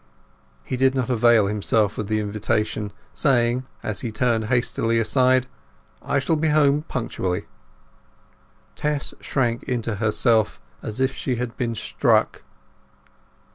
He 0.63 0.77
did 0.77 0.95
not 0.95 1.11
avail 1.11 1.45
himself 1.45 1.95
of 1.99 2.07
the 2.07 2.19
invitation, 2.19 2.91
saying, 3.13 3.67
as 3.83 3.99
he 4.01 4.11
turned 4.11 4.45
hastily 4.45 4.97
aside— 4.97 5.45
"I 6.01 6.17
shall 6.17 6.37
be 6.37 6.47
home 6.49 6.85
punctually." 6.87 7.45
Tess 8.75 9.13
shrank 9.21 9.61
into 9.61 9.97
herself 9.97 10.59
as 10.81 10.99
if 11.01 11.13
she 11.13 11.35
had 11.35 11.55
been 11.55 11.75
struck. 11.75 12.41